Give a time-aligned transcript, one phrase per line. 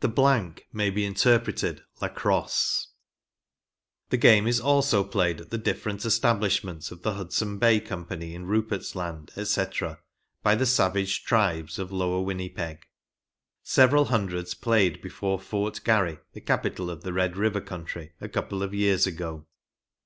[0.00, 2.88] The blank may be interpreted" Lacrosse."
[4.10, 8.44] The game is also played at the different establishments of the Hudson Bay Company in
[8.44, 9.64] Rupert's Land, &c,
[10.42, 12.84] by the savage tribes of Lower Winnipeg.
[13.62, 18.62] Several hundreds played before Fort Garry, the capital of the Red River country, a couple
[18.62, 19.46] of years ago.